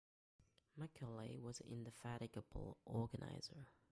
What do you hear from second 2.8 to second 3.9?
organiser.